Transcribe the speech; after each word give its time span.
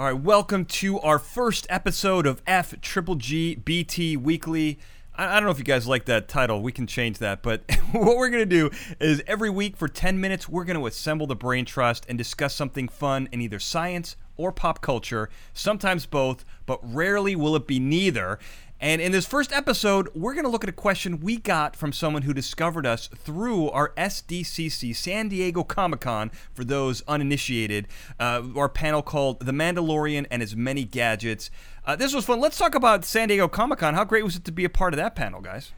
All 0.00 0.06
right, 0.06 0.18
welcome 0.18 0.64
to 0.64 0.98
our 1.00 1.18
first 1.18 1.66
episode 1.68 2.26
of 2.26 2.40
F 2.46 2.72
Triple 2.80 3.16
G 3.16 3.54
BT 3.54 4.16
Weekly. 4.16 4.78
I, 5.14 5.34
don't 5.34 5.44
know 5.44 5.50
if 5.50 5.58
you 5.58 5.64
guys 5.64 5.86
like 5.86 6.06
that 6.06 6.26
title. 6.26 6.62
We 6.62 6.72
can 6.72 6.86
change 6.86 7.18
that. 7.18 7.42
But 7.42 7.70
what 7.92 8.16
we're 8.16 8.30
going 8.30 8.48
to 8.48 8.70
do 8.70 8.70
is 8.98 9.22
every 9.26 9.50
week 9.50 9.76
for 9.76 9.88
10 9.88 10.18
minutes, 10.18 10.48
we're 10.48 10.64
going 10.64 10.78
to 10.78 10.86
assemble 10.86 11.26
the 11.26 11.36
brain 11.36 11.66
trust 11.66 12.06
and 12.08 12.16
discuss 12.16 12.54
something 12.54 12.88
fun 12.88 13.28
in 13.30 13.42
either 13.42 13.58
science 13.58 14.16
or 14.38 14.52
pop 14.52 14.80
culture, 14.80 15.28
sometimes 15.52 16.06
both, 16.06 16.46
but 16.64 16.80
rarely 16.82 17.36
will 17.36 17.54
it 17.54 17.66
be 17.66 17.78
neither. 17.78 18.38
And 18.82 19.02
in 19.02 19.12
this 19.12 19.26
first 19.26 19.52
episode, 19.52 20.08
we're 20.14 20.32
going 20.32 20.46
to 20.46 20.50
look 20.50 20.64
at 20.64 20.70
a 20.70 20.72
question 20.72 21.20
we 21.20 21.36
got 21.36 21.76
from 21.76 21.92
someone 21.92 22.22
who 22.22 22.32
discovered 22.32 22.86
us 22.86 23.08
through 23.08 23.68
our 23.70 23.90
SDCC 23.96 24.96
San 24.96 25.28
Diego 25.28 25.62
Comic 25.62 26.00
Con. 26.00 26.30
For 26.54 26.64
those 26.64 27.02
uninitiated, 27.06 27.88
uh, 28.18 28.42
our 28.56 28.70
panel 28.70 29.02
called 29.02 29.40
The 29.40 29.52
Mandalorian 29.52 30.26
and 30.30 30.40
His 30.40 30.56
Many 30.56 30.84
Gadgets. 30.84 31.50
Uh, 31.84 31.94
this 31.94 32.14
was 32.14 32.24
fun. 32.24 32.40
Let's 32.40 32.56
talk 32.56 32.74
about 32.74 33.04
San 33.04 33.28
Diego 33.28 33.48
Comic 33.48 33.80
Con. 33.80 33.92
How 33.94 34.04
great 34.04 34.24
was 34.24 34.36
it 34.36 34.44
to 34.46 34.52
be 34.52 34.64
a 34.64 34.70
part 34.70 34.94
of 34.94 34.98
that 34.98 35.14
panel, 35.14 35.42
guys? 35.42 35.72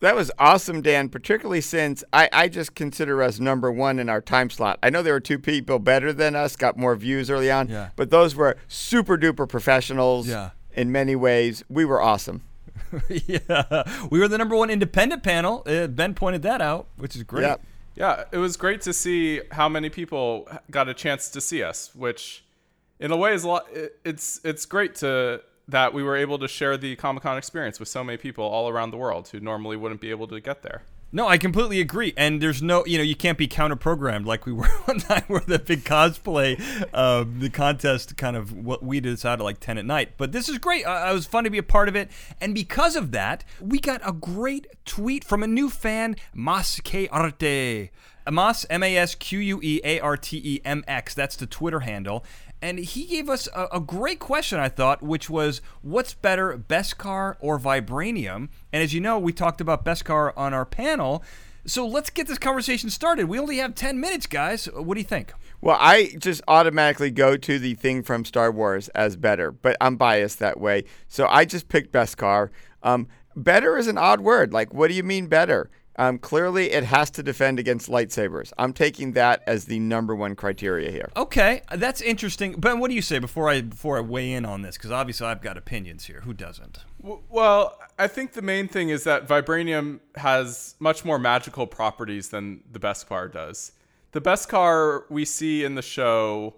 That 0.00 0.14
was 0.14 0.30
awesome, 0.38 0.82
Dan, 0.82 1.08
particularly 1.08 1.62
since 1.62 2.04
I, 2.12 2.28
I 2.32 2.48
just 2.48 2.74
consider 2.74 3.22
us 3.22 3.40
number 3.40 3.72
one 3.72 3.98
in 3.98 4.08
our 4.10 4.20
time 4.20 4.50
slot. 4.50 4.78
I 4.82 4.90
know 4.90 5.02
there 5.02 5.14
were 5.14 5.20
two 5.20 5.38
people 5.38 5.78
better 5.78 6.12
than 6.12 6.36
us, 6.36 6.54
got 6.54 6.76
more 6.76 6.94
views 6.96 7.30
early 7.30 7.50
on, 7.50 7.68
Yeah. 7.68 7.88
but 7.96 8.10
those 8.10 8.34
were 8.34 8.56
super 8.68 9.16
duper 9.16 9.48
professionals 9.48 10.28
Yeah. 10.28 10.50
In 10.76 10.92
many 10.92 11.16
ways. 11.16 11.64
We 11.68 11.84
were 11.84 12.00
awesome. 12.00 12.42
yeah, 13.08 14.06
we 14.10 14.20
were 14.20 14.28
the 14.28 14.38
number 14.38 14.54
one 14.54 14.70
independent 14.70 15.22
panel. 15.22 15.62
Uh, 15.66 15.86
ben 15.86 16.14
pointed 16.14 16.42
that 16.42 16.60
out, 16.60 16.86
which 16.96 17.16
is 17.16 17.22
great. 17.22 17.42
Yep. 17.42 17.62
Yeah, 17.96 18.24
it 18.30 18.38
was 18.38 18.56
great 18.56 18.82
to 18.82 18.92
see 18.92 19.40
how 19.52 19.68
many 19.68 19.88
people 19.88 20.48
got 20.70 20.88
a 20.88 20.94
chance 20.94 21.30
to 21.30 21.40
see 21.40 21.62
us, 21.62 21.94
which 21.94 22.44
in 23.00 23.10
a 23.10 23.16
way 23.16 23.34
is 23.34 23.44
a 23.44 23.48
lot 23.48 23.66
it's 24.04 24.40
it's 24.44 24.66
great 24.66 24.94
to 24.96 25.42
that 25.68 25.92
we 25.92 26.02
were 26.02 26.16
able 26.16 26.38
to 26.38 26.46
share 26.46 26.76
the 26.76 26.94
Comic-Con 26.96 27.36
experience 27.36 27.80
with 27.80 27.88
so 27.88 28.04
many 28.04 28.16
people 28.16 28.44
all 28.44 28.68
around 28.68 28.90
the 28.92 28.96
world 28.96 29.28
who 29.28 29.40
normally 29.40 29.76
wouldn't 29.76 30.00
be 30.00 30.10
able 30.10 30.28
to 30.28 30.40
get 30.40 30.62
there. 30.62 30.82
No, 31.16 31.26
I 31.26 31.38
completely 31.38 31.80
agree. 31.80 32.12
And 32.14 32.42
there's 32.42 32.62
no, 32.62 32.84
you 32.84 32.98
know, 32.98 33.02
you 33.02 33.16
can't 33.16 33.38
be 33.38 33.48
counter 33.48 33.74
programmed 33.74 34.26
like 34.26 34.44
we 34.44 34.52
were 34.52 34.68
one 34.84 34.98
night 35.08 35.26
where 35.30 35.40
the 35.40 35.58
big 35.58 35.82
cosplay, 35.82 36.62
uh, 36.92 37.24
the 37.38 37.48
contest 37.48 38.18
kind 38.18 38.36
of 38.36 38.52
what 38.52 38.82
we 38.82 39.00
decided 39.00 39.42
like 39.42 39.58
10 39.58 39.78
at 39.78 39.86
night. 39.86 40.18
But 40.18 40.32
this 40.32 40.46
is 40.46 40.58
great. 40.58 40.84
It 40.86 41.14
was 41.14 41.24
fun 41.24 41.44
to 41.44 41.50
be 41.50 41.56
a 41.56 41.62
part 41.62 41.88
of 41.88 41.96
it. 41.96 42.10
And 42.38 42.54
because 42.54 42.96
of 42.96 43.12
that, 43.12 43.44
we 43.62 43.78
got 43.78 44.02
a 44.06 44.12
great 44.12 44.66
tweet 44.84 45.24
from 45.24 45.42
a 45.42 45.46
new 45.46 45.70
fan, 45.70 46.16
Mas 46.34 46.80
K 46.84 47.08
Arte. 47.08 47.92
Mas, 48.30 48.66
M 48.68 48.82
A 48.82 48.96
S 48.96 49.14
Q 49.14 49.38
U 49.38 49.60
E 49.62 49.80
A 49.84 50.00
R 50.00 50.16
T 50.16 50.40
E 50.44 50.60
M 50.64 50.84
X. 50.86 51.14
That's 51.14 51.36
the 51.36 51.46
Twitter 51.46 51.80
handle. 51.80 52.24
And 52.66 52.80
he 52.80 53.04
gave 53.04 53.30
us 53.30 53.48
a, 53.54 53.68
a 53.74 53.80
great 53.80 54.18
question, 54.18 54.58
I 54.58 54.68
thought, 54.68 55.00
which 55.00 55.30
was 55.30 55.60
what's 55.82 56.14
better, 56.14 56.58
Beskar 56.58 57.36
or 57.38 57.60
Vibranium? 57.60 58.48
And 58.72 58.82
as 58.82 58.92
you 58.92 59.00
know, 59.00 59.20
we 59.20 59.32
talked 59.32 59.60
about 59.60 59.84
Beskar 59.84 60.32
on 60.36 60.52
our 60.52 60.64
panel. 60.64 61.22
So 61.64 61.86
let's 61.86 62.10
get 62.10 62.26
this 62.26 62.38
conversation 62.38 62.90
started. 62.90 63.26
We 63.26 63.38
only 63.38 63.58
have 63.58 63.76
10 63.76 64.00
minutes, 64.00 64.26
guys. 64.26 64.66
What 64.66 64.94
do 64.94 65.00
you 65.00 65.06
think? 65.06 65.32
Well, 65.60 65.76
I 65.78 66.16
just 66.18 66.42
automatically 66.48 67.12
go 67.12 67.36
to 67.36 67.60
the 67.60 67.74
thing 67.74 68.02
from 68.02 68.24
Star 68.24 68.50
Wars 68.50 68.88
as 68.88 69.14
better, 69.14 69.52
but 69.52 69.76
I'm 69.80 69.94
biased 69.94 70.40
that 70.40 70.58
way. 70.58 70.86
So 71.06 71.28
I 71.28 71.44
just 71.44 71.68
picked 71.68 71.92
Beskar. 71.92 72.50
Um, 72.82 73.06
better 73.36 73.78
is 73.78 73.86
an 73.86 73.96
odd 73.96 74.22
word. 74.22 74.52
Like, 74.52 74.74
what 74.74 74.88
do 74.88 74.94
you 74.94 75.04
mean 75.04 75.28
better? 75.28 75.70
Um, 75.98 76.18
clearly, 76.18 76.72
it 76.72 76.84
has 76.84 77.10
to 77.12 77.22
defend 77.22 77.58
against 77.58 77.88
lightsabers. 77.88 78.52
I'm 78.58 78.72
taking 78.72 79.12
that 79.12 79.42
as 79.46 79.64
the 79.64 79.78
number 79.78 80.14
one 80.14 80.34
criteria 80.34 80.90
here. 80.90 81.10
Okay, 81.16 81.62
that's 81.74 82.00
interesting. 82.00 82.52
Ben, 82.52 82.78
what 82.78 82.88
do 82.88 82.94
you 82.94 83.02
say 83.02 83.18
before 83.18 83.48
I 83.48 83.62
before 83.62 83.96
I 83.96 84.00
weigh 84.00 84.32
in 84.32 84.44
on 84.44 84.62
this? 84.62 84.76
Because 84.76 84.90
obviously 84.90 85.26
I've 85.26 85.40
got 85.40 85.56
opinions 85.56 86.04
here. 86.04 86.20
Who 86.20 86.34
doesn't? 86.34 86.84
Well, 87.00 87.78
I 87.98 88.08
think 88.08 88.32
the 88.32 88.42
main 88.42 88.68
thing 88.68 88.90
is 88.90 89.04
that 89.04 89.26
vibranium 89.26 90.00
has 90.16 90.74
much 90.78 91.04
more 91.04 91.18
magical 91.18 91.66
properties 91.66 92.28
than 92.28 92.62
the 92.70 92.78
Beskar 92.78 93.32
does. 93.32 93.72
The 94.12 94.20
Beskar 94.20 95.02
we 95.08 95.24
see 95.24 95.64
in 95.64 95.74
the 95.76 95.82
show, 95.82 96.56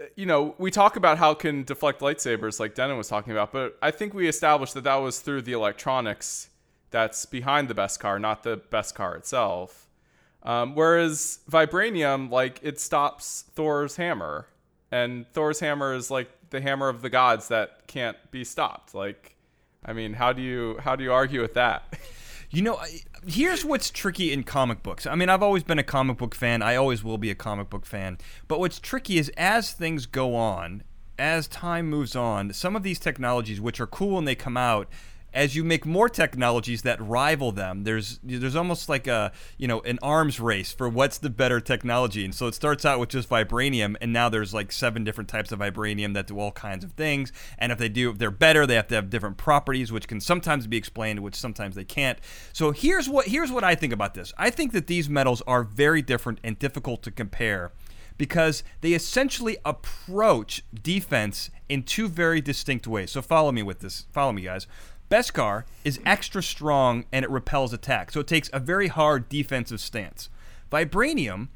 uh, 0.00 0.04
you 0.16 0.26
know, 0.26 0.54
we 0.58 0.70
talk 0.70 0.96
about 0.96 1.18
how 1.18 1.32
it 1.32 1.38
can 1.38 1.62
deflect 1.62 2.00
lightsabers, 2.00 2.58
like 2.58 2.74
Denon 2.74 2.96
was 2.96 3.08
talking 3.08 3.32
about, 3.32 3.52
but 3.52 3.78
I 3.80 3.90
think 3.90 4.12
we 4.12 4.28
established 4.28 4.74
that 4.74 4.84
that 4.84 4.96
was 4.96 5.20
through 5.20 5.42
the 5.42 5.52
electronics 5.52 6.48
that's 6.94 7.26
behind 7.26 7.66
the 7.66 7.74
Beskar, 7.74 8.20
not 8.20 8.44
the 8.44 8.56
Beskar 8.56 9.16
itself. 9.16 9.88
Um, 10.44 10.76
whereas 10.76 11.40
vibranium, 11.50 12.30
like, 12.30 12.60
it 12.62 12.78
stops 12.78 13.46
Thor's 13.52 13.96
hammer, 13.96 14.46
and 14.92 15.26
Thor's 15.32 15.58
hammer 15.58 15.92
is 15.92 16.08
like 16.08 16.30
the 16.50 16.60
hammer 16.60 16.88
of 16.88 17.02
the 17.02 17.10
gods 17.10 17.48
that 17.48 17.88
can't 17.88 18.16
be 18.30 18.44
stopped. 18.44 18.94
Like, 18.94 19.34
I 19.84 19.92
mean, 19.92 20.12
how 20.12 20.32
do 20.32 20.40
you 20.40 20.78
how 20.78 20.94
do 20.94 21.02
you 21.02 21.12
argue 21.12 21.40
with 21.40 21.54
that? 21.54 21.82
You 22.50 22.62
know, 22.62 22.78
here's 23.26 23.64
what's 23.64 23.90
tricky 23.90 24.32
in 24.32 24.44
comic 24.44 24.84
books. 24.84 25.08
I 25.08 25.16
mean, 25.16 25.28
I've 25.28 25.42
always 25.42 25.64
been 25.64 25.80
a 25.80 25.82
comic 25.82 26.18
book 26.18 26.36
fan. 26.36 26.62
I 26.62 26.76
always 26.76 27.02
will 27.02 27.18
be 27.18 27.28
a 27.28 27.34
comic 27.34 27.68
book 27.68 27.84
fan. 27.84 28.16
But 28.46 28.60
what's 28.60 28.78
tricky 28.78 29.18
is 29.18 29.28
as 29.36 29.72
things 29.72 30.06
go 30.06 30.36
on, 30.36 30.84
as 31.18 31.48
time 31.48 31.90
moves 31.90 32.14
on, 32.14 32.52
some 32.52 32.76
of 32.76 32.84
these 32.84 33.00
technologies, 33.00 33.60
which 33.60 33.80
are 33.80 33.88
cool 33.88 34.10
when 34.10 34.24
they 34.24 34.36
come 34.36 34.56
out, 34.56 34.88
as 35.34 35.56
you 35.56 35.64
make 35.64 35.84
more 35.84 36.08
technologies 36.08 36.82
that 36.82 37.00
rival 37.00 37.50
them, 37.52 37.82
there's 37.82 38.20
there's 38.22 38.54
almost 38.54 38.88
like 38.88 39.06
a 39.06 39.32
you 39.58 39.66
know 39.66 39.80
an 39.80 39.98
arms 40.00 40.38
race 40.38 40.72
for 40.72 40.88
what's 40.88 41.18
the 41.18 41.28
better 41.28 41.60
technology. 41.60 42.24
And 42.24 42.34
so 42.34 42.46
it 42.46 42.54
starts 42.54 42.84
out 42.84 43.00
with 43.00 43.08
just 43.10 43.28
vibranium, 43.28 43.96
and 44.00 44.12
now 44.12 44.28
there's 44.28 44.54
like 44.54 44.70
seven 44.70 45.02
different 45.02 45.28
types 45.28 45.50
of 45.50 45.58
vibranium 45.58 46.14
that 46.14 46.28
do 46.28 46.38
all 46.38 46.52
kinds 46.52 46.84
of 46.84 46.92
things. 46.92 47.32
And 47.58 47.72
if 47.72 47.78
they 47.78 47.88
do, 47.88 48.10
if 48.10 48.18
they're 48.18 48.30
better, 48.30 48.64
they 48.66 48.76
have 48.76 48.88
to 48.88 48.94
have 48.94 49.10
different 49.10 49.36
properties, 49.36 49.90
which 49.90 50.06
can 50.06 50.20
sometimes 50.20 50.66
be 50.66 50.76
explained, 50.76 51.20
which 51.20 51.34
sometimes 51.34 51.74
they 51.74 51.84
can't. 51.84 52.18
So 52.52 52.70
here's 52.70 53.08
what 53.08 53.26
here's 53.26 53.50
what 53.50 53.64
I 53.64 53.74
think 53.74 53.92
about 53.92 54.14
this. 54.14 54.32
I 54.38 54.50
think 54.50 54.72
that 54.72 54.86
these 54.86 55.08
metals 55.08 55.42
are 55.46 55.64
very 55.64 56.00
different 56.00 56.38
and 56.44 56.58
difficult 56.58 57.02
to 57.02 57.10
compare 57.10 57.72
because 58.16 58.62
they 58.80 58.92
essentially 58.92 59.56
approach 59.64 60.62
defense 60.72 61.50
in 61.68 61.82
two 61.82 62.08
very 62.08 62.40
distinct 62.40 62.86
ways. 62.86 63.10
So 63.10 63.22
follow 63.22 63.50
me 63.52 63.62
with 63.62 63.80
this. 63.80 64.06
Follow 64.12 64.32
me, 64.32 64.42
guys. 64.42 64.66
Beskar 65.10 65.64
is 65.84 66.00
extra 66.06 66.42
strong 66.42 67.04
and 67.12 67.24
it 67.24 67.30
repels 67.30 67.72
attack, 67.72 68.10
so 68.10 68.20
it 68.20 68.26
takes 68.26 68.50
a 68.52 68.58
very 68.58 68.88
hard 68.88 69.28
defensive 69.28 69.80
stance. 69.80 70.28
Vibranium, 70.70 71.48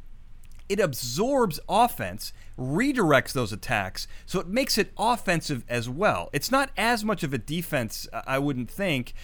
it 0.69 0.81
absorbs 0.81 1.59
offense, 1.69 2.33
redirects 2.59 3.33
those 3.33 3.53
attacks, 3.53 4.07
so 4.27 4.39
it 4.39 4.47
makes 4.47 4.77
it 4.77 4.93
offensive 4.99 5.65
as 5.69 5.89
well. 5.89 6.29
It's 6.33 6.51
not 6.51 6.71
as 6.77 7.05
much 7.05 7.23
of 7.23 7.33
a 7.33 7.39
defense, 7.39 8.07
I 8.13 8.39
wouldn't 8.39 8.71
think, 8.71 9.15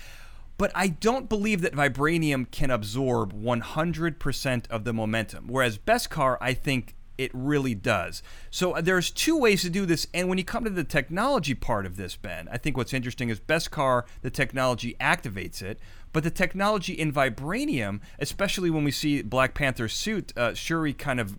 but 0.57 0.73
I 0.75 0.89
don't 0.89 1.29
believe 1.29 1.61
that 1.63 1.75
Vibranium 1.75 2.51
can 2.51 2.71
absorb 2.71 3.33
100% 3.33 4.71
of 4.71 4.85
the 4.85 4.93
momentum, 4.93 5.49
whereas 5.49 5.79
Beskar, 5.79 6.39
I 6.41 6.55
think 6.55 6.95
it 7.19 7.31
really 7.35 7.75
does. 7.75 8.23
So 8.51 8.73
uh, 8.73 8.81
there's 8.81 9.11
two 9.11 9.39
ways 9.39 9.63
to 9.63 9.71
do 9.71 9.87
this, 9.87 10.07
and 10.13 10.29
when 10.29 10.39
you 10.39 10.45
come 10.45 10.65
to 10.65 10.71
the 10.71 10.85
technology 10.85 11.55
part 11.55 11.87
of 11.87 11.97
this, 11.97 12.17
Ben, 12.17 12.49
I 12.51 12.59
think 12.59 12.77
what's 12.77 12.93
interesting 12.93 13.29
is 13.29 13.41
Beskar, 13.41 14.05
the 14.23 14.31
technology 14.31 14.97
activates 15.01 15.63
it, 15.63 15.79
but 16.13 16.23
the 16.23 16.31
technology 16.31 16.93
in 16.93 17.13
Vibranium, 17.13 18.01
especially 18.19 18.71
when 18.71 18.85
we 18.85 18.91
see 18.91 19.23
Black 19.23 19.55
Panther's 19.55 19.93
suit, 19.93 20.33
uh, 20.37 20.55
Shuri 20.55 20.93
kind 20.93 21.19
of, 21.19 21.37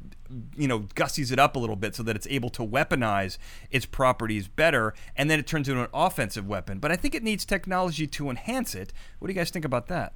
you 0.57 0.67
know, 0.67 0.81
gussies 0.81 1.31
it 1.31 1.39
up 1.39 1.55
a 1.55 1.59
little 1.59 1.77
bit 1.77 1.95
so 1.95 2.03
that 2.03 2.15
it's 2.15 2.27
able 2.27 2.49
to 2.51 2.61
weaponize 2.61 3.37
its 3.71 3.85
properties 3.85 4.47
better, 4.49 4.93
and 5.15 5.29
then 5.29 5.39
it 5.39 5.47
turns 5.47 5.69
into 5.69 5.81
an 5.81 5.89
offensive 5.93 6.47
weapon. 6.47 6.79
But 6.79 6.91
I 6.91 6.97
think 6.97 7.15
it 7.15 7.23
needs 7.23 7.45
technology 7.45 8.05
to 8.07 8.29
enhance 8.29 8.75
it. 8.75 8.91
What 9.19 9.27
do 9.27 9.33
you 9.33 9.39
guys 9.39 9.49
think 9.49 9.65
about 9.65 9.87
that? 9.87 10.13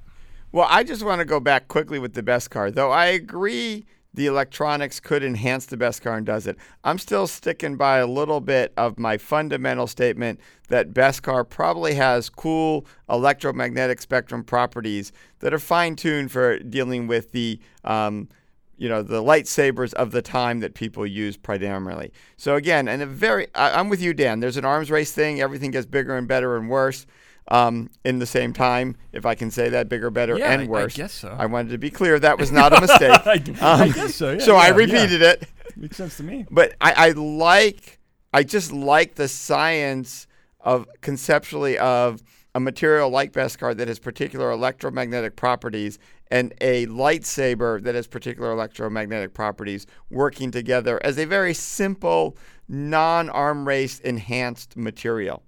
Well, 0.52 0.66
I 0.68 0.82
just 0.82 1.04
want 1.04 1.20
to 1.20 1.24
go 1.24 1.38
back 1.38 1.68
quickly 1.68 1.98
with 1.98 2.14
the 2.14 2.22
Beskar 2.22 2.74
though 2.74 2.90
I 2.90 3.06
agree 3.06 3.86
the 4.12 4.26
electronics 4.26 4.98
could 4.98 5.22
enhance 5.22 5.66
the 5.66 5.76
Beskar 5.76 6.16
and 6.16 6.26
does 6.26 6.46
it. 6.46 6.56
I'm 6.82 6.98
still 6.98 7.26
sticking 7.26 7.76
by 7.76 7.98
a 7.98 8.06
little 8.06 8.40
bit 8.40 8.72
of 8.76 8.98
my 8.98 9.18
fundamental 9.18 9.86
statement 9.86 10.40
that 10.68 10.92
Beskar 10.92 11.48
probably 11.48 11.94
has 11.94 12.28
cool 12.28 12.86
electromagnetic 13.08 14.00
spectrum 14.00 14.42
properties 14.42 15.12
that 15.38 15.54
are 15.54 15.58
fine 15.58 15.96
tuned 15.96 16.32
for 16.32 16.58
dealing 16.58 17.06
with 17.06 17.32
the 17.32 17.60
um, 17.84 18.28
you 18.76 18.88
know 18.88 19.02
the 19.02 19.22
lightsabers 19.22 19.92
of 19.94 20.10
the 20.10 20.22
time 20.22 20.60
that 20.60 20.74
people 20.74 21.06
use 21.06 21.36
primarily. 21.36 22.12
So 22.36 22.56
again, 22.56 22.88
and 22.88 23.02
a 23.02 23.06
very, 23.06 23.46
I, 23.54 23.78
I'm 23.78 23.90
with 23.90 24.00
you, 24.00 24.14
Dan. 24.14 24.40
There's 24.40 24.56
an 24.56 24.64
arms 24.64 24.90
race 24.90 25.12
thing. 25.12 25.40
Everything 25.40 25.70
gets 25.70 25.86
bigger 25.86 26.16
and 26.16 26.26
better 26.26 26.56
and 26.56 26.68
worse 26.68 27.06
um, 27.50 27.90
in 28.04 28.18
the 28.18 28.26
same 28.26 28.52
time, 28.52 28.96
if 29.12 29.26
I 29.26 29.34
can 29.34 29.50
say 29.50 29.68
that, 29.70 29.88
bigger, 29.88 30.10
better, 30.10 30.38
Yeah, 30.38 30.52
and 30.52 30.62
I- 30.62 30.64
I 30.64 30.68
worse. 30.68 30.96
guess 30.96 31.12
so. 31.12 31.34
I 31.38 31.46
wanted 31.46 31.70
to 31.70 31.78
be 31.78 31.90
clear 31.90 32.18
that 32.18 32.38
was 32.38 32.52
not 32.52 32.72
a 32.76 32.80
mistake. 32.86 33.26
I, 33.26 33.82
I 33.84 33.88
guess 33.88 34.14
so. 34.14 34.32
Yeah, 34.32 34.38
so 34.38 34.56
I 34.56 34.66
yeah, 34.66 34.70
yeah. 34.70 34.76
repeated 34.76 35.22
it. 35.22 35.48
Makes 35.76 35.96
sense 35.96 36.16
to 36.18 36.22
me. 36.22 36.46
But 36.50 36.74
I, 36.80 36.92
I 36.96 37.10
like, 37.10 37.98
I 38.32 38.42
just 38.44 38.72
like 38.72 39.14
the 39.16 39.28
science 39.28 40.26
of 40.60 40.86
conceptually 41.00 41.78
of 41.78 42.22
a 42.54 42.60
material 42.60 43.08
like 43.10 43.32
Beskar 43.32 43.76
that 43.76 43.88
has 43.88 43.98
particular 43.98 44.50
electromagnetic 44.50 45.36
properties 45.36 45.98
and 46.32 46.52
a 46.60 46.86
lightsaber 46.86 47.82
that 47.82 47.94
has 47.94 48.06
particular 48.06 48.52
electromagnetic 48.52 49.34
properties 49.34 49.86
working 50.10 50.50
together 50.50 51.00
as 51.04 51.18
a 51.18 51.24
very 51.24 51.54
simple 51.54 52.36
non-arm 52.68 53.66
race 53.66 53.98
enhanced 54.00 54.76
material. 54.76 55.42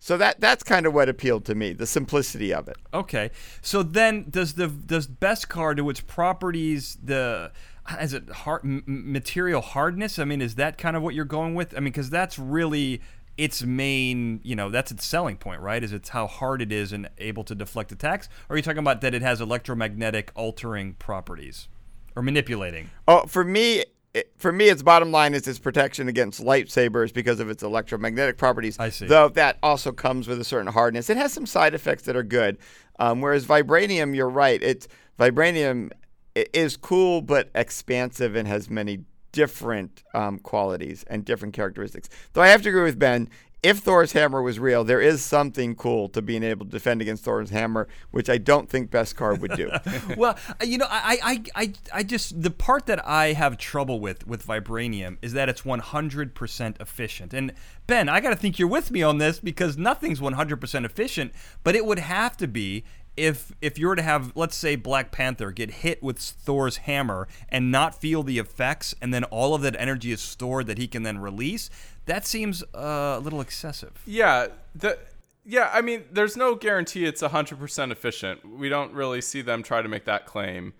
So 0.00 0.16
that 0.16 0.40
that's 0.40 0.62
kind 0.62 0.86
of 0.86 0.94
what 0.94 1.08
appealed 1.08 1.44
to 1.46 1.54
me, 1.54 1.72
the 1.72 1.86
simplicity 1.86 2.54
of 2.54 2.68
it. 2.68 2.76
Okay. 2.94 3.30
So 3.62 3.82
then 3.82 4.26
does 4.30 4.54
the 4.54 4.68
does 4.68 5.06
Beskar 5.06 5.76
do 5.76 5.88
its 5.90 6.00
properties 6.00 6.96
the 7.02 7.52
is 8.00 8.12
it 8.12 8.28
hard 8.30 8.62
m- 8.64 8.84
material 8.86 9.60
hardness? 9.60 10.18
I 10.18 10.24
mean, 10.24 10.40
is 10.40 10.54
that 10.54 10.78
kind 10.78 10.96
of 10.96 11.02
what 11.02 11.14
you're 11.14 11.24
going 11.24 11.54
with? 11.54 11.76
I 11.76 11.80
mean, 11.80 11.92
cuz 11.92 12.10
that's 12.10 12.38
really 12.38 13.00
its 13.36 13.62
main, 13.62 14.40
you 14.42 14.56
know, 14.56 14.68
that's 14.68 14.90
its 14.90 15.06
selling 15.06 15.36
point, 15.36 15.60
right? 15.60 15.82
Is 15.82 15.92
it's 15.92 16.10
how 16.10 16.26
hard 16.26 16.60
it 16.60 16.72
is 16.72 16.92
and 16.92 17.08
able 17.18 17.44
to 17.44 17.54
deflect 17.54 17.92
attacks? 17.92 18.28
Or 18.48 18.54
are 18.54 18.56
you 18.56 18.62
talking 18.62 18.78
about 18.78 19.00
that 19.00 19.14
it 19.14 19.22
has 19.22 19.40
electromagnetic 19.40 20.32
altering 20.34 20.94
properties 20.94 21.68
or 22.16 22.22
manipulating? 22.22 22.90
Oh, 23.06 23.26
for 23.26 23.44
me, 23.44 23.84
it, 24.14 24.32
for 24.36 24.52
me, 24.52 24.68
its 24.68 24.82
bottom 24.82 25.12
line 25.12 25.34
is 25.34 25.46
its 25.46 25.58
protection 25.58 26.08
against 26.08 26.42
lightsabers 26.42 27.12
because 27.12 27.40
of 27.40 27.50
its 27.50 27.62
electromagnetic 27.62 28.38
properties. 28.38 28.78
I 28.78 28.90
see. 28.90 29.06
Though 29.06 29.28
that 29.30 29.58
also 29.62 29.92
comes 29.92 30.26
with 30.26 30.40
a 30.40 30.44
certain 30.44 30.72
hardness. 30.72 31.10
It 31.10 31.16
has 31.16 31.32
some 31.32 31.46
side 31.46 31.74
effects 31.74 32.04
that 32.04 32.16
are 32.16 32.22
good. 32.22 32.58
Um, 32.98 33.20
whereas 33.20 33.46
vibranium, 33.46 34.16
you're 34.16 34.28
right. 34.28 34.62
It's 34.62 34.88
vibranium 35.18 35.90
is 36.34 36.76
cool 36.76 37.22
but 37.22 37.50
expansive 37.54 38.34
and 38.34 38.46
has 38.48 38.70
many 38.70 39.00
different 39.32 40.02
um, 40.14 40.38
qualities 40.38 41.04
and 41.08 41.24
different 41.24 41.54
characteristics. 41.54 42.08
Though 42.32 42.42
I 42.42 42.48
have 42.48 42.62
to 42.62 42.70
agree 42.70 42.82
with 42.82 42.98
Ben, 42.98 43.28
if 43.62 43.78
Thor's 43.78 44.12
hammer 44.12 44.40
was 44.40 44.58
real, 44.58 44.84
there 44.84 45.00
is 45.00 45.24
something 45.24 45.74
cool 45.74 46.08
to 46.10 46.22
being 46.22 46.44
able 46.44 46.64
to 46.64 46.70
defend 46.70 47.02
against 47.02 47.24
Thor's 47.24 47.50
hammer, 47.50 47.88
which 48.10 48.30
I 48.30 48.38
don't 48.38 48.68
think 48.68 48.90
best 48.90 49.16
Beskar 49.16 49.38
would 49.38 49.52
do. 49.56 49.70
well, 50.16 50.38
uh, 50.48 50.64
you 50.64 50.78
know, 50.78 50.86
I, 50.88 51.18
I, 51.54 51.62
I, 51.62 51.72
I 51.92 52.02
just 52.04 52.40
the 52.40 52.50
part 52.50 52.86
that 52.86 53.04
I 53.06 53.32
have 53.32 53.58
trouble 53.58 53.98
with 54.00 54.26
with 54.26 54.46
vibranium 54.46 55.18
is 55.22 55.32
that 55.32 55.48
it's 55.48 55.62
100% 55.62 56.80
efficient. 56.80 57.34
And 57.34 57.52
Ben, 57.86 58.08
I 58.08 58.20
got 58.20 58.30
to 58.30 58.36
think 58.36 58.58
you're 58.58 58.68
with 58.68 58.90
me 58.90 59.02
on 59.02 59.18
this 59.18 59.40
because 59.40 59.76
nothing's 59.76 60.20
100% 60.20 60.84
efficient, 60.84 61.32
but 61.64 61.74
it 61.74 61.84
would 61.84 61.98
have 61.98 62.36
to 62.36 62.46
be 62.46 62.84
if 63.18 63.52
if 63.60 63.78
you 63.78 63.88
were 63.88 63.96
to 63.96 64.02
have 64.02 64.32
let's 64.34 64.56
say 64.56 64.76
Black 64.76 65.10
Panther 65.10 65.50
get 65.50 65.70
hit 65.70 66.02
with 66.02 66.18
Thor's 66.18 66.78
hammer 66.78 67.28
and 67.48 67.70
not 67.70 68.00
feel 68.00 68.22
the 68.22 68.38
effects 68.38 68.94
and 69.02 69.12
then 69.12 69.24
all 69.24 69.54
of 69.54 69.62
that 69.62 69.76
energy 69.78 70.12
is 70.12 70.20
stored 70.20 70.66
that 70.68 70.78
he 70.78 70.86
can 70.86 71.02
then 71.02 71.18
release, 71.18 71.68
that 72.06 72.26
seems 72.26 72.62
uh, 72.74 73.16
a 73.18 73.20
little 73.20 73.40
excessive. 73.40 74.02
Yeah, 74.06 74.48
the 74.74 74.98
yeah, 75.44 75.70
I 75.72 75.80
mean, 75.80 76.04
there's 76.12 76.36
no 76.36 76.54
guarantee 76.54 77.06
it's 77.06 77.22
100% 77.22 77.90
efficient. 77.90 78.44
We 78.44 78.68
don't 78.68 78.92
really 78.92 79.22
see 79.22 79.40
them 79.40 79.62
try 79.62 79.80
to 79.80 79.88
make 79.88 80.04
that 80.04 80.26
claim. 80.26 80.74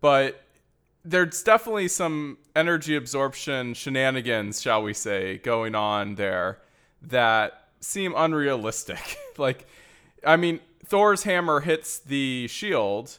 But 0.00 0.42
there's 1.04 1.42
definitely 1.42 1.86
some 1.86 2.38
energy 2.56 2.96
absorption 2.96 3.74
shenanigans, 3.74 4.60
shall 4.60 4.82
we 4.82 4.92
say, 4.92 5.38
going 5.38 5.76
on 5.76 6.16
there 6.16 6.58
that 7.00 7.68
seem 7.80 8.12
unrealistic. 8.16 9.18
like 9.38 9.66
I 10.24 10.36
mean, 10.36 10.60
Thor's 10.84 11.24
hammer 11.24 11.60
hits 11.60 11.98
the 11.98 12.46
shield, 12.48 13.18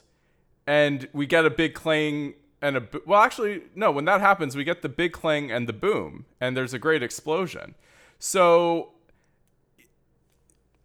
and 0.66 1.08
we 1.12 1.26
get 1.26 1.44
a 1.44 1.50
big 1.50 1.74
clang 1.74 2.34
and 2.62 2.76
a 2.76 2.86
well, 3.06 3.20
actually, 3.20 3.62
no. 3.74 3.90
When 3.90 4.04
that 4.04 4.20
happens, 4.20 4.54
we 4.56 4.64
get 4.64 4.82
the 4.82 4.88
big 4.88 5.12
clang 5.12 5.50
and 5.50 5.68
the 5.68 5.72
boom, 5.72 6.26
and 6.40 6.56
there's 6.56 6.74
a 6.74 6.78
great 6.78 7.02
explosion. 7.02 7.74
So, 8.18 8.92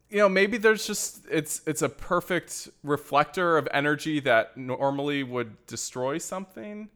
you 0.09 0.19
know, 0.19 0.29
maybe 0.29 0.57
there's 0.57 0.87
just 0.87 1.25
it's 1.29 1.61
it's 1.67 1.81
a 1.81 1.89
perfect 1.89 2.69
reflector 2.83 3.57
of 3.57 3.67
energy 3.73 4.21
that 4.21 4.55
normally 4.55 5.23
would 5.23 5.65
destroy 5.65 6.17
something. 6.17 6.89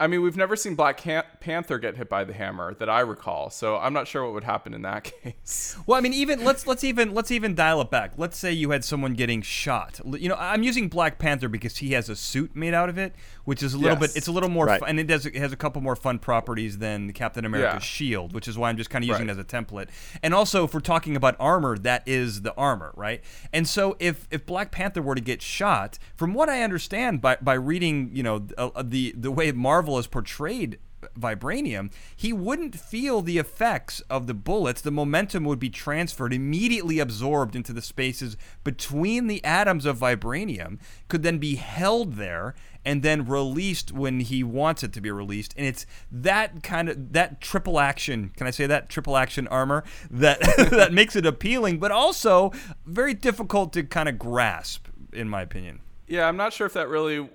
I 0.00 0.06
mean, 0.06 0.22
we've 0.22 0.36
never 0.36 0.56
seen 0.56 0.74
Black 0.76 0.98
Panther 1.40 1.78
get 1.78 1.96
hit 1.98 2.08
by 2.08 2.24
the 2.24 2.32
hammer 2.32 2.72
that 2.74 2.88
I 2.88 3.00
recall, 3.00 3.50
so 3.50 3.76
I'm 3.76 3.92
not 3.92 4.08
sure 4.08 4.24
what 4.24 4.32
would 4.32 4.44
happen 4.44 4.72
in 4.72 4.80
that 4.82 5.04
case. 5.22 5.76
Well, 5.86 5.98
I 5.98 6.00
mean, 6.00 6.14
even 6.14 6.42
let's 6.42 6.66
let's 6.66 6.82
even 6.84 7.12
let's 7.14 7.30
even 7.30 7.54
dial 7.54 7.82
it 7.82 7.90
back. 7.90 8.12
Let's 8.16 8.38
say 8.38 8.50
you 8.50 8.70
had 8.70 8.82
someone 8.82 9.12
getting 9.12 9.42
shot. 9.42 10.00
You 10.06 10.30
know, 10.30 10.36
I'm 10.38 10.62
using 10.62 10.88
Black 10.88 11.18
Panther 11.18 11.48
because 11.50 11.76
he 11.76 11.92
has 11.92 12.08
a 12.08 12.16
suit 12.16 12.56
made 12.56 12.72
out 12.72 12.88
of 12.88 12.96
it, 12.96 13.14
which 13.44 13.62
is 13.62 13.74
a 13.74 13.78
little 13.78 13.98
Yes. 14.00 14.12
bit. 14.14 14.16
It's 14.16 14.26
a 14.28 14.32
little 14.32 14.48
more, 14.48 14.64
Right. 14.64 14.80
fun, 14.80 14.88
and 14.88 14.98
it 14.98 15.06
does 15.06 15.26
it 15.26 15.34
has 15.36 15.52
a 15.52 15.56
couple 15.56 15.82
more 15.82 15.96
fun 15.96 16.18
properties 16.18 16.78
than 16.78 17.12
Captain 17.12 17.44
America's 17.44 17.74
Yeah. 17.74 17.78
shield, 17.80 18.32
which 18.32 18.48
is 18.48 18.56
why 18.56 18.70
I'm 18.70 18.78
just 18.78 18.88
kind 18.88 19.04
of 19.04 19.08
using 19.08 19.26
Right. 19.26 19.36
it 19.36 19.38
as 19.38 19.44
a 19.44 19.44
template. 19.44 19.88
And 20.22 20.32
also, 20.32 20.64
if 20.64 20.72
we're 20.72 20.80
talking 20.80 21.14
about 21.14 21.36
armor, 21.38 21.76
that 21.76 22.04
is 22.06 22.40
the 22.40 22.54
armor, 22.54 22.92
right? 22.96 23.20
And 23.52 23.68
so, 23.68 23.96
if 24.00 24.26
if 24.30 24.46
Black 24.46 24.70
Panther 24.70 25.02
were 25.02 25.14
to 25.14 25.20
get 25.20 25.42
shot, 25.42 25.98
from 26.16 26.32
what 26.32 26.48
I 26.48 26.62
understand 26.62 27.20
by 27.20 27.36
by 27.42 27.52
reading, 27.54 28.10
you 28.14 28.22
know, 28.22 28.46
uh, 28.56 28.70
the 28.82 29.14
the 29.14 29.30
way 29.30 29.52
Marvel 29.52 29.89
has 29.96 30.06
portrayed 30.06 30.78
vibranium, 31.18 31.90
he 32.14 32.32
wouldn't 32.32 32.78
feel 32.78 33.22
the 33.22 33.38
effects 33.38 34.00
of 34.10 34.26
the 34.26 34.34
bullets. 34.34 34.80
The 34.80 34.90
momentum 34.90 35.44
would 35.44 35.58
be 35.58 35.70
transferred, 35.70 36.32
immediately 36.32 36.98
absorbed 36.98 37.56
into 37.56 37.72
the 37.72 37.82
spaces 37.82 38.36
between 38.64 39.26
the 39.26 39.42
atoms 39.44 39.86
of 39.86 39.98
vibranium, 39.98 40.78
could 41.08 41.22
then 41.22 41.38
be 41.38 41.56
held 41.56 42.14
there 42.14 42.54
and 42.84 43.02
then 43.02 43.26
released 43.26 43.92
when 43.92 44.20
he 44.20 44.42
wants 44.42 44.82
it 44.82 44.92
to 44.94 45.00
be 45.00 45.10
released. 45.10 45.54
And 45.56 45.66
it's 45.66 45.84
that 46.10 46.62
kind 46.62 46.88
of 46.88 47.12
that 47.12 47.40
triple 47.40 47.78
action, 47.78 48.32
can 48.36 48.46
I 48.46 48.50
say 48.50 48.66
that 48.66 48.88
triple 48.88 49.16
action 49.16 49.46
armor 49.48 49.84
that 50.10 50.40
that 50.70 50.92
makes 50.92 51.16
it 51.16 51.26
appealing, 51.26 51.78
but 51.78 51.90
also 51.90 52.52
very 52.86 53.14
difficult 53.14 53.72
to 53.74 53.82
kind 53.82 54.08
of 54.08 54.18
grasp 54.18 54.88
in 55.12 55.28
my 55.28 55.42
opinion. 55.42 55.80
Yeah, 56.06 56.26
I'm 56.26 56.36
not 56.36 56.52
sure 56.52 56.66
if 56.66 56.72
that 56.74 56.88
really 56.88 57.28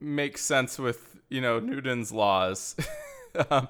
makes 0.00 0.42
sense 0.42 0.78
with 0.78 1.15
you 1.28 1.40
know 1.40 1.58
Newton's 1.60 2.12
laws. 2.12 2.76
um, 3.50 3.68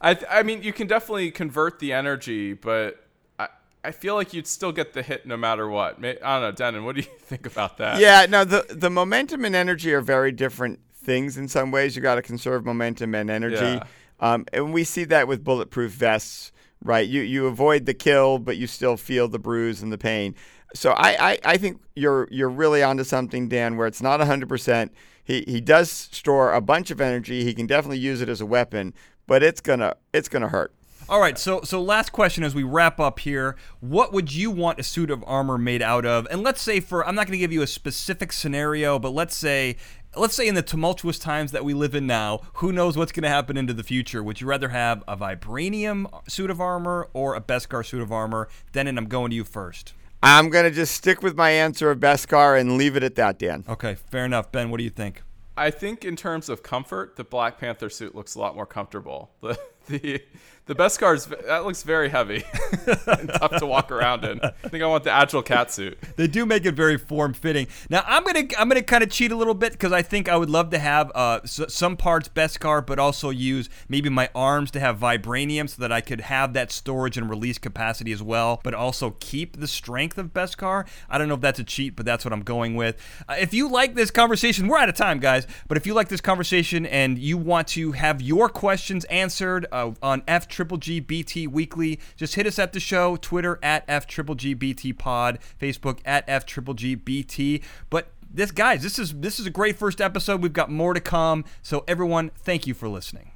I 0.00 0.18
I 0.30 0.42
mean, 0.42 0.62
you 0.62 0.72
can 0.72 0.86
definitely 0.86 1.30
convert 1.30 1.78
the 1.78 1.92
energy, 1.92 2.52
but 2.54 3.04
I 3.38 3.48
I 3.82 3.90
feel 3.90 4.14
like 4.14 4.32
you'd 4.32 4.46
still 4.46 4.72
get 4.72 4.92
the 4.92 5.02
hit 5.02 5.26
no 5.26 5.36
matter 5.36 5.68
what. 5.68 6.00
May- 6.00 6.18
I 6.20 6.40
don't 6.40 6.42
know, 6.42 6.52
Denon. 6.52 6.84
What 6.84 6.94
do 6.96 7.02
you 7.02 7.08
think 7.20 7.46
about 7.46 7.78
that? 7.78 8.00
yeah, 8.00 8.26
no, 8.28 8.44
the 8.44 8.66
the 8.70 8.90
momentum 8.90 9.44
and 9.44 9.54
energy 9.56 9.92
are 9.92 10.00
very 10.00 10.32
different 10.32 10.80
things 10.94 11.36
in 11.36 11.48
some 11.48 11.70
ways. 11.70 11.96
You 11.96 12.02
got 12.02 12.14
to 12.16 12.22
conserve 12.22 12.64
momentum 12.64 13.14
and 13.14 13.28
energy, 13.30 13.56
Yeah. 13.56 13.84
um, 14.20 14.46
and 14.52 14.72
we 14.72 14.84
see 14.84 15.04
that 15.04 15.28
with 15.28 15.44
bulletproof 15.44 15.92
vests, 15.92 16.50
right? 16.82 17.06
You 17.06 17.20
you 17.22 17.46
avoid 17.46 17.84
the 17.86 17.94
kill, 17.94 18.38
but 18.38 18.56
you 18.56 18.66
still 18.66 18.96
feel 18.96 19.28
the 19.28 19.38
bruise 19.38 19.82
and 19.82 19.92
the 19.92 19.98
pain. 19.98 20.34
So 20.76 20.90
I, 20.90 21.30
I, 21.32 21.38
I 21.44 21.56
think 21.56 21.80
you're 21.94 22.26
you're 22.32 22.48
really 22.48 22.82
onto 22.82 23.04
something, 23.04 23.48
Dan, 23.48 23.76
where 23.76 23.86
it's 23.86 24.02
not 24.02 24.18
100%. 24.18 24.90
He 25.24 25.44
he 25.48 25.60
does 25.60 25.90
store 25.90 26.52
a 26.52 26.60
bunch 26.60 26.90
of 26.90 27.00
energy. 27.00 27.44
He 27.44 27.54
can 27.54 27.66
definitely 27.66 27.98
use 27.98 28.20
it 28.20 28.28
as 28.28 28.40
a 28.40 28.46
weapon, 28.46 28.94
but 29.26 29.42
it's 29.42 29.60
gonna 29.60 29.96
it's 30.12 30.28
gonna 30.28 30.48
hurt. 30.48 30.72
All 31.06 31.20
right, 31.20 31.38
so 31.38 31.60
so 31.62 31.82
last 31.82 32.12
question 32.12 32.44
as 32.44 32.54
we 32.54 32.62
wrap 32.62 32.98
up 32.98 33.18
here. 33.18 33.56
What 33.80 34.12
would 34.14 34.32
you 34.32 34.50
want 34.50 34.78
a 34.78 34.82
suit 34.82 35.10
of 35.10 35.22
armor 35.26 35.58
made 35.58 35.82
out 35.82 36.06
of? 36.06 36.26
And 36.30 36.42
let's 36.42 36.62
say 36.62 36.80
for 36.80 37.06
I'm 37.06 37.14
not 37.14 37.26
going 37.26 37.36
to 37.36 37.42
give 37.42 37.52
you 37.52 37.60
a 37.60 37.66
specific 37.66 38.32
scenario, 38.32 38.98
but 38.98 39.10
let's 39.10 39.36
say 39.36 39.76
let's 40.16 40.34
say 40.34 40.48
in 40.48 40.54
the 40.54 40.62
tumultuous 40.62 41.18
times 41.18 41.52
that 41.52 41.62
we 41.62 41.74
live 41.74 41.94
in 41.94 42.06
now, 42.06 42.40
who 42.54 42.72
knows 42.72 42.96
what's 42.96 43.12
going 43.12 43.24
to 43.24 43.28
happen 43.28 43.58
into 43.58 43.74
the 43.74 43.82
future? 43.82 44.22
Would 44.22 44.40
you 44.40 44.46
rather 44.46 44.70
have 44.70 45.04
a 45.06 45.14
vibranium 45.14 46.06
suit 46.26 46.50
of 46.50 46.58
armor 46.58 47.08
or 47.12 47.34
a 47.34 47.40
Beskar 47.40 47.84
suit 47.84 48.00
of 48.00 48.10
armor? 48.10 48.48
Denon, 48.72 48.96
I'm 48.96 49.06
going 49.06 49.28
to 49.30 49.36
you 49.36 49.44
first. 49.44 49.92
I'm 50.26 50.48
gonna 50.48 50.70
just 50.70 50.94
stick 50.94 51.22
with 51.22 51.36
my 51.36 51.50
answer 51.50 51.90
of 51.90 52.00
Beskar 52.00 52.58
and 52.58 52.78
leave 52.78 52.96
it 52.96 53.02
at 53.02 53.14
that, 53.16 53.38
Dan. 53.38 53.62
Okay, 53.68 53.94
fair 53.94 54.24
enough. 54.24 54.50
Ben, 54.50 54.70
what 54.70 54.78
do 54.78 54.84
you 54.84 54.88
think? 54.88 55.22
I 55.54 55.70
think 55.70 56.02
in 56.02 56.16
terms 56.16 56.48
of 56.48 56.62
comfort, 56.62 57.16
the 57.16 57.24
Black 57.24 57.58
Panther 57.58 57.90
suit 57.90 58.14
looks 58.14 58.34
a 58.34 58.38
lot 58.38 58.56
more 58.56 58.66
comfortable. 58.66 59.30
The 59.42 59.58
the 59.88 60.22
the 60.66 60.74
Beskars 60.74 61.28
that 61.46 61.66
looks 61.66 61.82
very 61.82 62.08
heavy 62.08 62.42
and 63.06 63.28
tough 63.28 63.54
to 63.58 63.66
walk 63.66 63.92
around 63.92 64.24
in. 64.24 64.40
I 64.42 64.48
think 64.70 64.82
I 64.82 64.86
want 64.86 65.04
the 65.04 65.10
agile 65.10 65.42
cat 65.42 65.70
suit. 65.70 65.98
They 66.16 66.26
do 66.26 66.46
make 66.46 66.64
it 66.64 66.72
very 66.72 66.96
form 66.96 67.34
fitting. 67.34 67.66
Now 67.90 68.02
I'm 68.06 68.24
gonna 68.24 68.44
I'm 68.58 68.70
gonna 68.70 68.80
kind 68.82 69.04
of 69.04 69.10
cheat 69.10 69.30
a 69.30 69.36
little 69.36 69.52
bit 69.52 69.72
because 69.72 69.92
I 69.92 70.00
think 70.00 70.26
I 70.26 70.38
would 70.38 70.48
love 70.48 70.70
to 70.70 70.78
have 70.78 71.12
uh, 71.14 71.40
s- 71.44 71.60
some 71.68 71.98
parts 71.98 72.30
Beskar, 72.30 72.86
but 72.86 72.98
also 72.98 73.28
use 73.28 73.68
maybe 73.90 74.08
my 74.08 74.30
arms 74.34 74.70
to 74.70 74.80
have 74.80 74.98
vibranium 74.98 75.68
so 75.68 75.82
that 75.82 75.92
I 75.92 76.00
could 76.00 76.22
have 76.22 76.54
that 76.54 76.72
storage 76.72 77.18
and 77.18 77.28
release 77.28 77.58
capacity 77.58 78.12
as 78.12 78.22
well, 78.22 78.62
but 78.64 78.72
also 78.72 79.16
keep 79.20 79.60
the 79.60 79.68
strength 79.68 80.16
of 80.16 80.32
Beskar. 80.32 80.86
I 81.10 81.18
don't 81.18 81.28
know 81.28 81.34
if 81.34 81.42
that's 81.42 81.58
a 81.58 81.64
cheat, 81.64 81.94
but 81.94 82.06
that's 82.06 82.24
what 82.24 82.32
I'm 82.32 82.42
going 82.42 82.74
with. 82.74 82.96
Uh, 83.28 83.34
if 83.38 83.52
you 83.52 83.68
like 83.68 83.94
this 83.96 84.10
conversation, 84.10 84.66
we're 84.68 84.78
out 84.78 84.88
of 84.88 84.94
time, 84.94 85.18
guys. 85.18 85.46
But 85.68 85.76
if 85.76 85.86
you 85.86 85.92
like 85.92 86.08
this 86.08 86.22
conversation 86.22 86.86
and 86.86 87.18
you 87.18 87.36
want 87.36 87.68
to 87.68 87.92
have 87.92 88.22
your 88.22 88.48
questions 88.48 89.04
answered 89.06 89.66
uh, 89.74 89.92
on 90.02 90.22
F 90.26 90.48
Triple 90.48 90.78
G 90.78 91.00
BT 91.00 91.46
Weekly, 91.46 92.00
just 92.16 92.36
hit 92.36 92.46
us 92.46 92.58
at 92.58 92.72
the 92.72 92.80
show. 92.80 93.16
Twitter 93.16 93.58
at 93.62 93.84
F 93.88 94.06
Triple 94.06 94.36
G 94.36 94.54
BT 94.54 94.92
Pod, 94.92 95.38
Facebook 95.60 95.98
at 96.04 96.24
F 96.28 96.46
Triple 96.46 96.74
G 96.74 96.94
BT. 96.94 97.62
But 97.90 98.08
this, 98.32 98.50
guys, 98.50 98.82
this 98.82 98.98
is 98.98 99.12
this 99.14 99.38
is 99.38 99.46
a 99.46 99.50
great 99.50 99.76
first 99.76 100.00
episode. 100.00 100.40
We've 100.40 100.52
got 100.52 100.70
more 100.70 100.94
to 100.94 101.00
come. 101.00 101.44
So 101.62 101.84
everyone, 101.86 102.30
thank 102.36 102.66
you 102.66 102.74
for 102.74 102.88
listening. 102.88 103.33